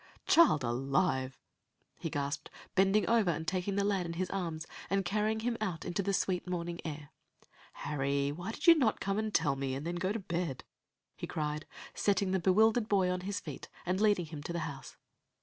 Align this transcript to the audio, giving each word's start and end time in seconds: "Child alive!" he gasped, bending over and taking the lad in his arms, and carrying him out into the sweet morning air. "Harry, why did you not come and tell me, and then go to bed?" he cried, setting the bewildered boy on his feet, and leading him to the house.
"Child 0.25 0.63
alive!" 0.63 1.37
he 1.99 2.09
gasped, 2.09 2.49
bending 2.73 3.07
over 3.07 3.29
and 3.29 3.47
taking 3.47 3.75
the 3.75 3.83
lad 3.83 4.07
in 4.07 4.13
his 4.13 4.31
arms, 4.31 4.65
and 4.89 5.05
carrying 5.05 5.41
him 5.41 5.55
out 5.61 5.85
into 5.85 6.01
the 6.01 6.11
sweet 6.11 6.47
morning 6.47 6.81
air. 6.83 7.11
"Harry, 7.73 8.31
why 8.31 8.51
did 8.51 8.65
you 8.65 8.73
not 8.73 8.99
come 8.99 9.19
and 9.19 9.31
tell 9.31 9.55
me, 9.55 9.75
and 9.75 9.85
then 9.85 9.97
go 9.97 10.11
to 10.11 10.17
bed?" 10.17 10.63
he 11.15 11.27
cried, 11.27 11.67
setting 11.93 12.31
the 12.31 12.39
bewildered 12.39 12.89
boy 12.89 13.11
on 13.11 13.21
his 13.21 13.39
feet, 13.39 13.69
and 13.85 14.01
leading 14.01 14.25
him 14.25 14.41
to 14.41 14.51
the 14.53 14.61
house. 14.65 14.97